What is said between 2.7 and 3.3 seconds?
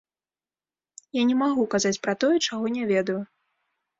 не ведаю.